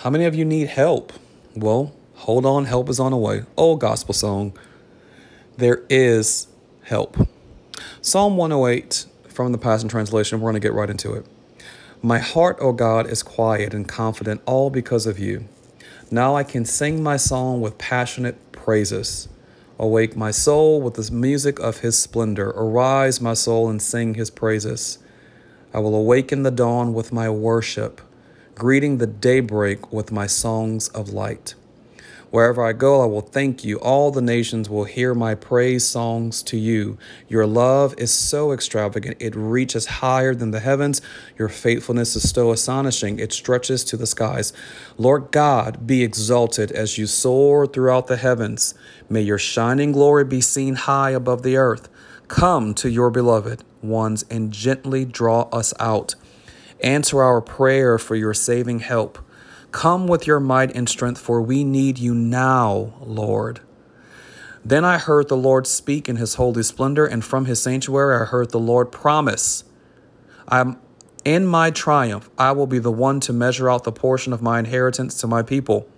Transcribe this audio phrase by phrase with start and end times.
[0.00, 1.14] How many of you need help?
[1.54, 3.44] Well, hold on, help is on the way.
[3.56, 4.52] Old gospel song.
[5.56, 6.48] There is
[6.82, 7.16] help.
[8.02, 11.24] Psalm 108 from the Passion Translation, we're going to get right into it.
[12.02, 15.48] My heart, O God, is quiet and confident, all because of you.
[16.10, 19.30] Now I can sing my song with passionate praises.
[19.78, 22.50] Awake my soul with the music of his splendor.
[22.50, 24.98] Arise, my soul, and sing his praises.
[25.72, 28.02] I will awaken the dawn with my worship
[28.56, 31.54] greeting the daybreak with my songs of light.
[32.30, 33.76] Wherever I go, I will thank you.
[33.80, 36.96] All the nations will hear my praise songs to you.
[37.28, 41.02] Your love is so extravagant, it reaches higher than the heavens.
[41.38, 44.54] Your faithfulness is so astonishing, it stretches to the skies.
[44.96, 48.72] Lord God, be exalted as you soar throughout the heavens.
[49.10, 51.90] May your shining glory be seen high above the earth.
[52.28, 56.14] Come to your beloved ones and gently draw us out.
[56.82, 59.18] Answer our prayer for your saving help.
[59.72, 63.60] Come with your might and strength, for we need you now, Lord.
[64.64, 68.24] Then I heard the Lord speak in his holy splendor, and from his sanctuary I
[68.24, 69.64] heard the Lord promise.
[70.48, 70.78] I'm
[71.24, 74.58] in my triumph, I will be the one to measure out the portion of my
[74.58, 75.88] inheritance to my people.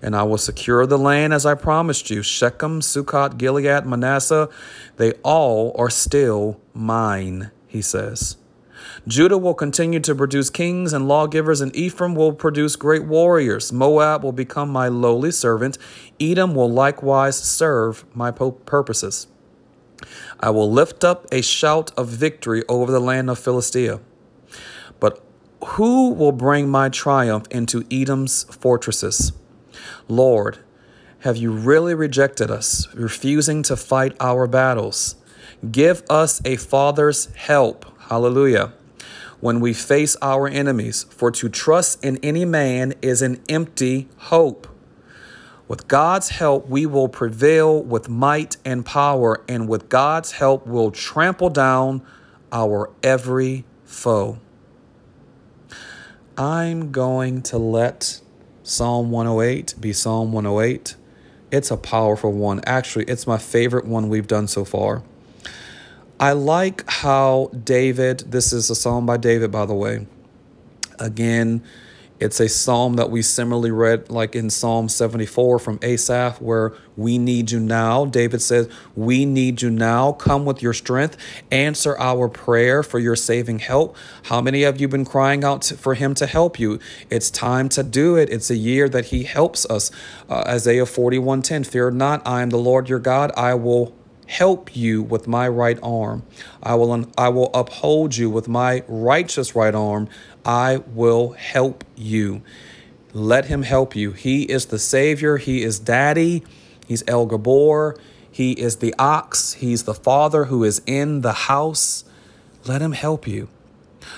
[0.00, 4.48] And I will secure the land as I promised you Shechem, Sukkot, Gilead, Manasseh,
[4.96, 8.36] they all are still mine, he says.
[9.06, 13.72] Judah will continue to produce kings and lawgivers, and Ephraim will produce great warriors.
[13.72, 15.78] Moab will become my lowly servant.
[16.20, 19.26] Edom will likewise serve my purposes.
[20.40, 24.00] I will lift up a shout of victory over the land of Philistia.
[24.98, 25.22] But
[25.64, 29.32] who will bring my triumph into Edom's fortresses?
[30.08, 30.58] Lord,
[31.20, 35.14] have you really rejected us, refusing to fight our battles?
[35.70, 37.86] Give us a father's help.
[38.08, 38.72] Hallelujah
[39.42, 44.68] when we face our enemies, for to trust in any man is an empty hope.
[45.66, 50.92] With God's help, we will prevail with might and power, and with God's help, we'll
[50.92, 52.02] trample down
[52.52, 54.38] our every foe.
[56.38, 58.20] I'm going to let
[58.62, 60.94] Psalm 108 be Psalm 108.
[61.50, 62.60] It's a powerful one.
[62.64, 65.02] Actually, it's my favorite one we've done so far.
[66.22, 70.06] I like how David, this is a psalm by David, by the way.
[71.00, 71.64] Again,
[72.20, 77.18] it's a psalm that we similarly read, like in Psalm 74 from Asaph, where we
[77.18, 78.04] need you now.
[78.04, 80.12] David says, We need you now.
[80.12, 81.16] Come with your strength.
[81.50, 83.96] Answer our prayer for your saving help.
[84.26, 86.78] How many of you been crying out to, for him to help you?
[87.10, 88.30] It's time to do it.
[88.30, 89.90] It's a year that he helps us.
[90.30, 91.66] Uh, Isaiah 41:10.
[91.66, 93.32] Fear not, I am the Lord your God.
[93.36, 93.92] I will
[94.32, 96.22] help you with my right arm.
[96.62, 100.08] I will I will uphold you with my righteous right arm.
[100.44, 102.42] I will help you.
[103.12, 104.12] Let him help you.
[104.12, 106.42] He is the savior, he is daddy,
[106.86, 107.98] he's El Gibbor,
[108.30, 112.04] he is the ox, he's the father who is in the house.
[112.64, 113.48] Let him help you.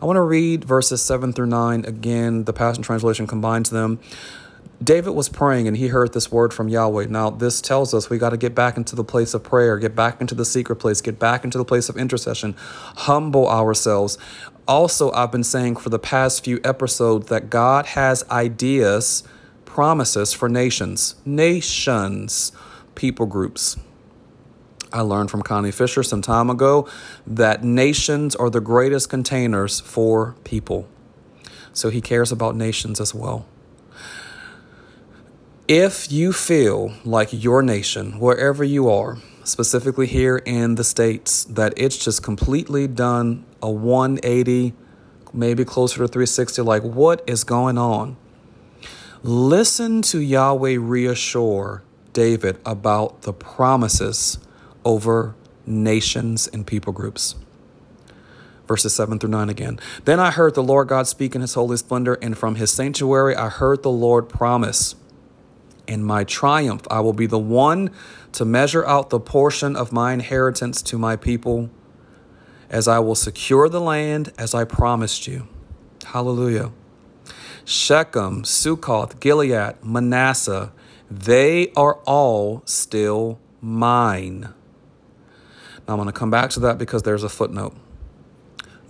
[0.00, 2.44] I want to read verses 7 through 9 again.
[2.44, 4.00] The Passion Translation combines them.
[4.82, 7.06] David was praying and he heard this word from Yahweh.
[7.06, 9.96] Now, this tells us we got to get back into the place of prayer, get
[9.96, 14.18] back into the secret place, get back into the place of intercession, humble ourselves.
[14.68, 19.24] Also, I've been saying for the past few episodes that God has ideas,
[19.64, 22.52] promises for nations, nations,
[22.94, 23.76] people groups.
[24.92, 26.88] I learned from Connie Fisher some time ago
[27.26, 30.88] that nations are the greatest containers for people.
[31.72, 33.44] So he cares about nations as well.
[35.68, 41.74] If you feel like your nation, wherever you are, specifically here in the States, that
[41.76, 44.72] it's just completely done a 180,
[45.34, 48.16] maybe closer to 360, like what is going on?
[49.22, 51.82] Listen to Yahweh reassure
[52.14, 54.38] David about the promises
[54.86, 55.34] over
[55.66, 57.34] nations and people groups.
[58.66, 59.78] Verses 7 through 9 again.
[60.06, 63.36] Then I heard the Lord God speak in his holy splendor, and from his sanctuary
[63.36, 64.94] I heard the Lord promise
[65.88, 66.86] in my triumph.
[66.90, 67.90] I will be the one
[68.32, 71.70] to measure out the portion of my inheritance to my people,
[72.70, 75.48] as I will secure the land as I promised you.
[76.04, 76.70] Hallelujah.
[77.64, 80.72] Shechem, Sukkoth, Gilead, Manasseh,
[81.10, 84.52] they are all still mine.
[85.86, 87.74] Now I'm going to come back to that because there's a footnote.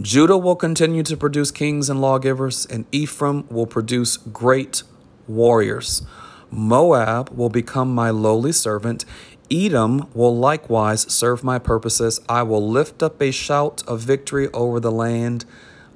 [0.00, 4.84] Judah will continue to produce kings and lawgivers, and Ephraim will produce great
[5.26, 6.02] warriors.
[6.50, 9.04] Moab will become my lowly servant.
[9.50, 12.20] Edom will likewise serve my purposes.
[12.28, 15.44] I will lift up a shout of victory over the land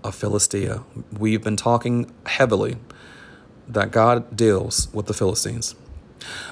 [0.03, 0.85] of Philistia.
[1.17, 2.77] We've been talking heavily
[3.69, 5.75] that God deals with the Philistines.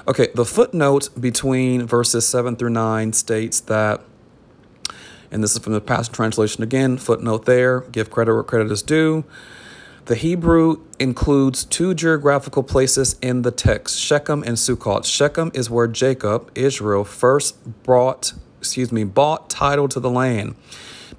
[0.07, 4.01] Okay, the footnote between verses 7 through 9 states that,
[5.31, 8.81] and this is from the Passion Translation again, footnote there, give credit where credit is
[8.81, 9.23] due.
[10.05, 15.05] The Hebrew includes two geographical places in the text, Shechem and Sukkot.
[15.05, 20.55] Shechem is where Jacob, Israel, first brought, excuse me, bought title to the land,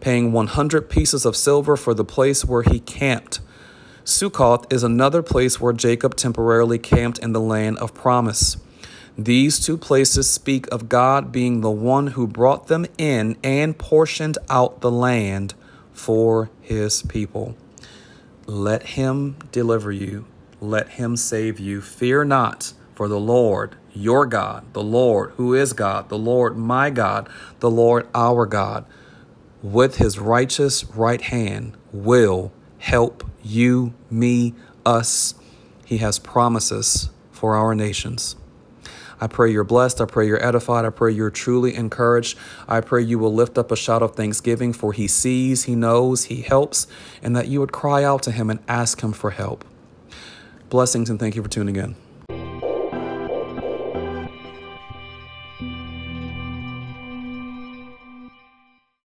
[0.01, 3.39] paying 100 pieces of silver for the place where he camped.
[4.05, 8.57] Sukkoth is another place where Jacob temporarily camped in the land of promise.
[9.17, 14.39] These two places speak of God being the one who brought them in and portioned
[14.51, 15.55] out the land
[15.93, 17.55] for his people.
[18.47, 20.27] Let him deliver you,
[20.61, 21.81] let him save you.
[21.81, 26.91] Fear not, for the Lord, your God, the Lord who is God, the Lord my
[26.91, 27.29] God,
[27.61, 28.85] the Lord our God,
[29.63, 34.55] with his righteous right hand will help you, me,
[34.85, 35.35] us.
[35.85, 38.37] He has promises for our nations.
[39.23, 40.01] I pray you're blessed.
[40.01, 40.85] I pray you're edified.
[40.85, 42.37] I pray you're truly encouraged.
[42.67, 46.25] I pray you will lift up a shout of thanksgiving, for he sees, he knows,
[46.25, 46.89] he helps,
[47.23, 49.65] and that you would cry out to him and ask him for help.
[50.71, 51.95] Blessings and thank you for tuning in.